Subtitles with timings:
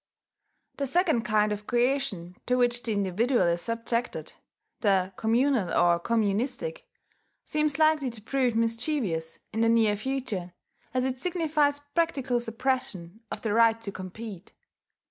[0.77, 4.33] The second kind of coercion to which the individual is subjected
[4.79, 6.87] the communal, or communistic
[7.45, 10.53] seems likely to prove mischievous in the near future,
[10.91, 14.53] as it signifies practical suppression of the right to compete....